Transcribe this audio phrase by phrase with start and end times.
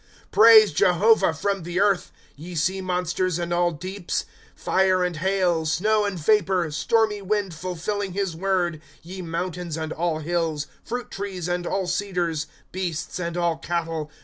[0.27, 4.25] ^ Praise Jehovah, from the earth; Ye sea monsters, and all deeps;
[4.57, 10.17] ^ Fire and hail, snow and vapor, Stormy wind fidfiUing his word;' Ye mountahis and all
[10.17, 14.09] hills, 3?rult trees, and all cedars; Beasts, and all cattle.